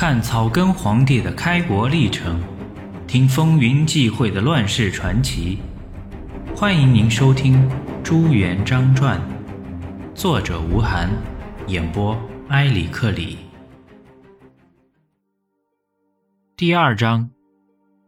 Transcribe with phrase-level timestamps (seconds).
[0.00, 2.40] 看草根皇帝的开国历程，
[3.08, 5.58] 听风云际会的乱世传奇。
[6.54, 7.68] 欢迎您收听
[8.04, 9.20] 《朱元璋传》，
[10.14, 11.10] 作者吴晗，
[11.66, 12.16] 演播
[12.50, 13.38] 埃里克里。
[16.56, 17.28] 第二章，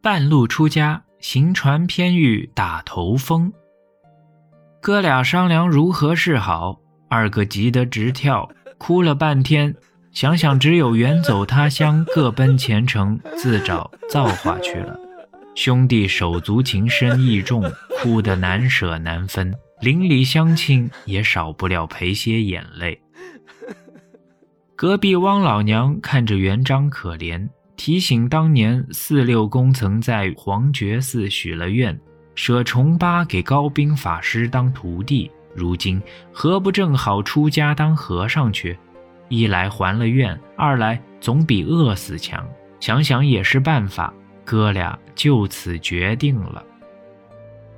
[0.00, 3.52] 半路出家，行船偏遇打头风。
[4.80, 6.78] 哥俩商量如何是好，
[7.08, 8.48] 二哥急得直跳，
[8.78, 9.74] 哭了半天。
[10.12, 14.98] 想想只有远走他乡，各奔前程，自找造化去了。
[15.54, 17.62] 兄弟手足情深义重，
[17.98, 19.54] 哭得难舍难分。
[19.80, 23.00] 邻里乡亲也少不了赔些眼泪。
[24.76, 31.98] 隔壁汪老娘看着元璋可怜，提醒当年四六公曾在黄觉寺许了愿，
[32.34, 38.76] 舍重八给高兵法师当徒弟，如今何不正好出家当和尚去？
[39.30, 42.46] 一来还了愿，二来总比饿死强。
[42.80, 44.12] 想想也是办法，
[44.44, 46.62] 哥俩就此决定了。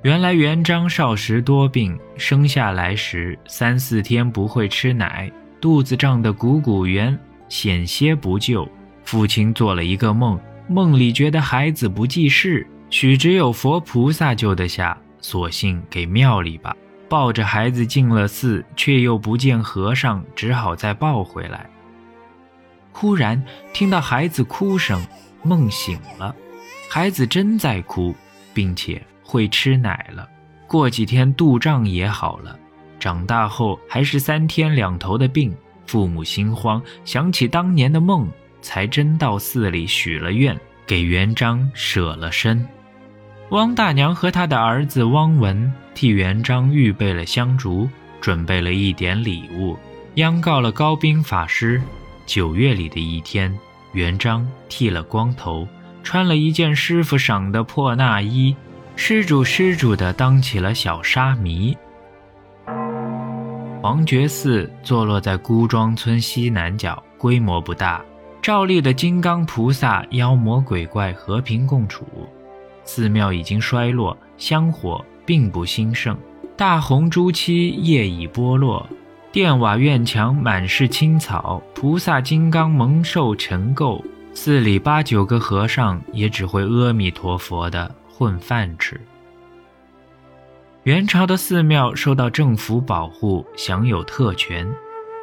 [0.01, 8.67] 原来元璋少时多病，生下来时三四天不会吃奶，肚子胀得鼓鼓圆，险些不救。
[9.03, 16.75] 父亲做了一个梦，梦里觉得孩子不济事，许只有佛菩萨救得下，索性给庙里吧。
[17.13, 21.69] 抱着孩子进了寺，却又不见和尚，只好再抱回来。
[22.91, 23.39] 忽然
[23.71, 24.99] 听到孩子哭声，
[25.43, 26.35] 梦醒了，
[26.89, 28.15] 孩子真在哭，
[28.51, 30.27] 并且会吃奶了。
[30.65, 32.57] 过几天肚胀也好了，
[32.99, 35.55] 长大后还是三天两头的病。
[35.85, 38.27] 父母心慌，想起当年的梦，
[38.59, 42.67] 才真到寺里许了愿，给元璋舍了身。
[43.53, 47.87] 汪大娘和她的儿子汪文替元璋预备了香烛，
[48.19, 49.77] 准备了一点礼物，
[50.15, 51.79] 央告了高兵法师。
[52.25, 53.55] 九月里的一天，
[53.91, 55.67] 元璋剃了光头，
[56.01, 58.55] 穿了一件师傅赏的破衲衣，
[58.95, 61.77] 施主施主的当起了小沙弥。
[63.83, 68.03] 黄觉寺坐落在孤庄村西南角，规模不大，
[68.41, 72.03] 照例的金刚菩萨、妖魔鬼怪和平共处。
[72.85, 76.17] 寺庙已经衰落，香火并不兴盛。
[76.55, 78.87] 大红朱漆叶已剥落，
[79.31, 84.03] 殿瓦院墙满是青草，菩萨金刚蒙受尘垢。
[84.35, 88.99] 寺里八九个和尚也只会阿弥陀佛的混饭吃。
[90.83, 94.67] 元朝的寺庙受到政府保护，享有特权，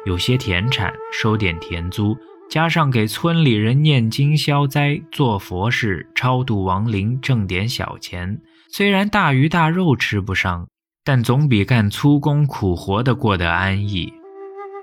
[0.05, 2.17] 有些田产收点田租。
[2.51, 10.67] 加上给村里人念经消灾、做佛事、超度亡灵，挣点小钱，虽然大鱼大肉吃不上，
[11.05, 14.11] 但总比干粗工苦活的过得安逸。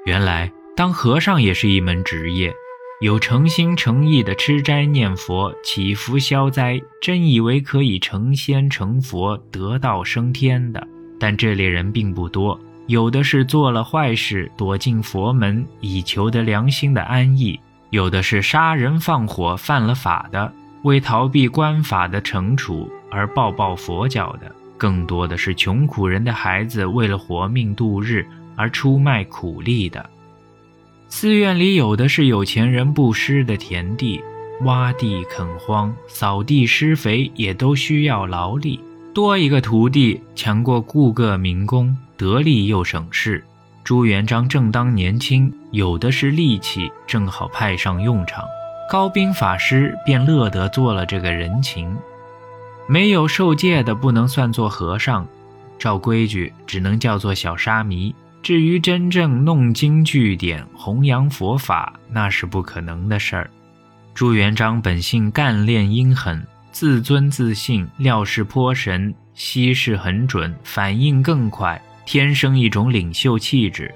[0.07, 2.51] 原来当和尚也是一门职业，
[3.03, 10.89] 有诚心诚意的吃斋念佛、祈福消灾，真以为可以成仙成佛、得道升天的。
[11.21, 12.59] 但这类人并不多。
[12.89, 17.61] 有的是做了坏事躲进佛门以求得良心的安逸，
[17.91, 20.51] 有的是杀人放火犯了法的，
[20.85, 28.27] 为逃避官法的惩处而抱抱佛脚的，更多的是穷苦人的孩子为了活命度日
[28.57, 30.09] 而出卖苦力的。
[31.11, 34.19] 寺院里有的是有钱人布施的田地，
[34.63, 38.81] 挖地垦荒、扫地施肥也都需要劳力，
[39.19, 41.97] 多一个徒弟强过雇个民工。
[42.17, 43.43] 得力又省事，
[43.83, 48.45] 朱元璋正当年轻，有的是力气，正好派上用场。
[48.89, 51.97] 高兵法师便乐得做了这个人情。
[52.87, 55.27] 没有受戒的不能算作和尚，
[55.81, 58.15] 照规矩只能叫做小沙弥。
[58.41, 63.51] 至于真正弄经据典、弘扬佛法，那是不可能的事儿。
[64.15, 71.81] 朱元璋本性干练阴狠，自尊自信，料事颇神，息事很准，反应更快。
[72.05, 73.95] 天生一种领袖气质，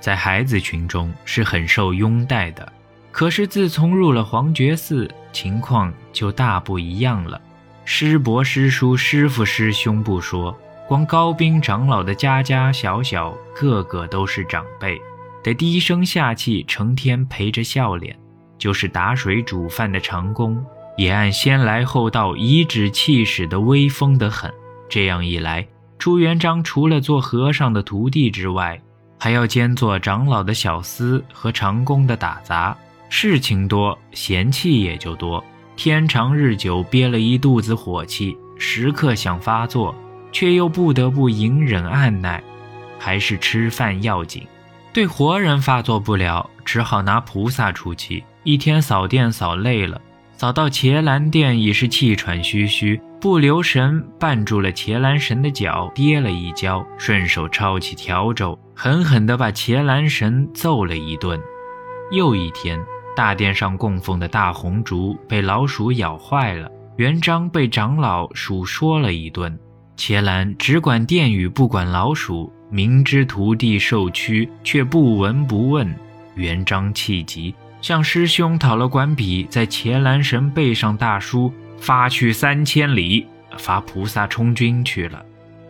[0.00, 2.72] 在孩子群中是很受拥戴的。
[3.10, 7.40] 可是自从入了黄觉寺，情况就大不一样了。
[7.84, 10.58] 师伯师叔师傅师兄不说，
[10.88, 14.98] 光高兵长老的家家小小，个个都是长辈，
[15.42, 18.16] 得低声下气，成天陪着笑脸。
[18.56, 20.64] 就是打水煮饭的长工，
[20.96, 24.52] 也按先来后到、颐指气使的威风得很。
[24.88, 25.66] 这样一来。
[25.98, 28.80] 朱元璋除了做和尚的徒弟之外，
[29.18, 32.76] 还要兼做长老的小厮和长工的打杂，
[33.08, 35.42] 事情多，嫌弃也就多。
[35.76, 39.94] 天长日久，憋了一肚子火气，时刻想发作，
[40.32, 42.42] 却又不得不隐忍按耐，
[42.98, 44.44] 还是吃饭要紧。
[44.92, 48.24] 对活人发作不了，只好拿菩萨出气。
[48.42, 50.00] 一天扫殿扫累了，
[50.42, 61.40] 扫到伽蓝殿已是气喘吁吁，不留神绊住了伽蓝神的脚，跌了一跤，顺手抄起笤帚，狠狠地把伽蓝神揍了一顿。
[62.10, 62.76] 又一天，
[63.14, 69.56] 大殿上供奉的大红烛被老鼠咬坏了，元璋被长老数说了一顿。
[69.94, 72.52] 伽蓝只管殿宇，不管老鼠。
[72.68, 75.94] 明知徒弟受屈，却不闻不问。
[76.34, 83.26] 元璋气急，向师兄讨了管笔，在伽蓝神背上大书：“发去三千里，
[83.58, 85.22] 罚菩萨充军去了。”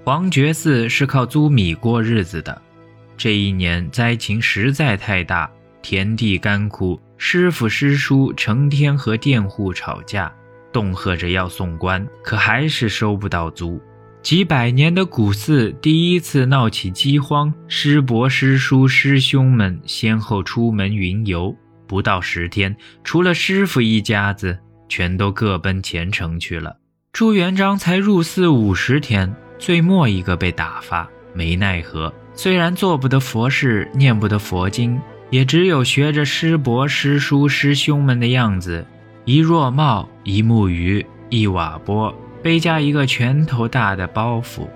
[0.04, 2.60] 黄觉寺是靠租米过日子的。
[3.16, 5.50] 这一年灾情实在太大，
[5.80, 10.30] 田地干枯，师傅师叔成天和佃户吵架，
[10.70, 13.80] 恫吓着要送官，可还是收不到租。
[14.22, 21.56] 几百年的古寺第一次闹起饥荒，师伯、师叔、师兄们先后出门云游，
[21.92, 22.74] 不到十天，
[23.04, 24.58] 除了师傅一家子，
[24.88, 26.78] 全都各奔前程去了。
[27.12, 32.10] 朱元璋才入寺五十天，最末一个被打发，没奈何。
[32.32, 34.98] 虽然做不得佛事，念不得佛经，
[35.28, 38.86] 也只有学着师伯、师叔、师兄们的样子，
[39.26, 42.14] 一若帽，一木鱼，一瓦钵。
[42.42, 44.66] 背加一个拳头大的包袱，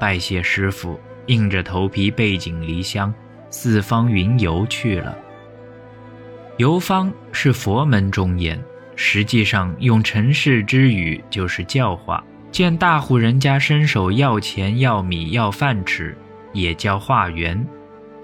[0.00, 3.14] 拜谢师傅，硬着头皮背井离乡，
[3.48, 5.16] 四方云游去了。
[6.56, 8.62] 游方是佛门中言，
[8.94, 12.22] 实际上用尘世之语就是教化。
[12.52, 16.16] 见大户人家伸手要钱要米要饭吃，
[16.52, 17.66] 也叫化缘。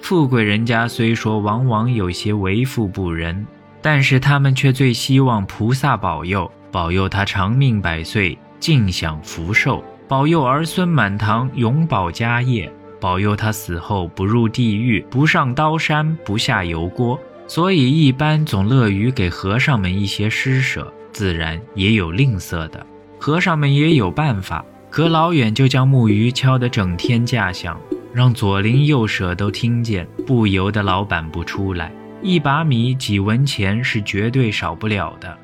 [0.01, 3.45] 富贵人家虽说往往有些为富不仁，
[3.83, 8.39] 但是他们却最希望菩萨保佑，保佑他长命百岁。
[8.61, 17.19] 尽享福寿，保佑儿孙满堂，永保家业，保佑他死后不入地狱，不上刀山，不下油锅。
[17.51, 22.87] 所以一般总乐于给和尚们一些施舍，自然也有吝啬的。
[23.19, 27.77] 和尚们也有办法，隔老远就将木鱼敲得整天架响，
[28.15, 31.93] 让左邻右舍都听见，不由得老板不出来。
[32.23, 35.37] 一把米几文钱是绝对少不了的。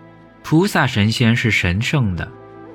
[0.45, 2.31] 菩萨神仙是神圣的。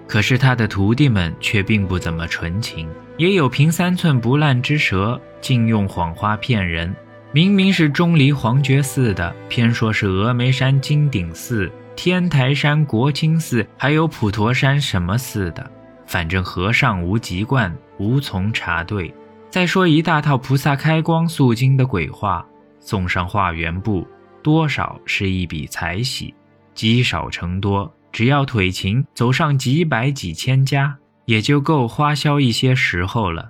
[0.10, 6.94] 可是他的徒弟们却并不怎么纯情，也有凭三寸不烂之舌，竟用谎话骗人。
[7.34, 15.72] 明明是钟离黄觉寺的，偏说是峨眉山金顶寺、天台山国清寺，还有普陀山什么寺的。
[16.06, 19.14] 反正和尚无籍贯，无从查对。
[19.50, 22.46] 再说一大套菩萨开光肃经的鬼话，
[22.82, 24.06] 送上化缘部，
[24.44, 26.34] 多少是一笔财喜，
[26.74, 27.90] 积少成多。
[28.12, 30.94] 只要腿勤，走上几百几千家，
[31.24, 33.50] 也就够花销一些时候了。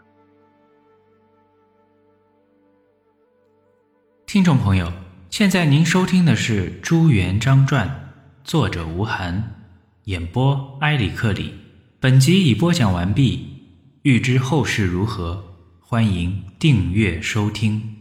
[4.31, 4.93] 听众朋友，
[5.29, 7.85] 现在您收听的是《朱元璋传》，
[8.45, 9.43] 作者吴晗，
[10.05, 11.53] 演播埃里克里。
[11.99, 13.45] 本集已播讲完毕，
[14.03, 15.43] 欲知后事如何，
[15.81, 18.00] 欢迎订阅收听。